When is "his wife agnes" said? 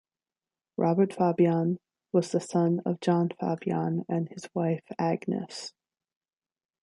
4.29-5.73